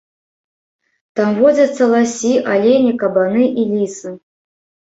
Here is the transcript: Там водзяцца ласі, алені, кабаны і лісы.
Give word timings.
Там 1.19 1.29
водзяцца 1.41 1.83
ласі, 1.93 2.33
алені, 2.57 2.97
кабаны 3.05 3.43
і 3.59 3.63
лісы. 3.75 4.09